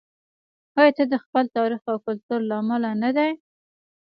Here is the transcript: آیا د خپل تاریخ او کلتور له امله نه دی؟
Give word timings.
آیا 0.79 1.03
د 1.11 1.15
خپل 1.23 1.45
تاریخ 1.57 1.81
او 1.91 1.97
کلتور 2.05 2.39
له 2.49 2.55
امله 2.61 2.91
نه 3.03 3.09
دی؟ 3.17 3.31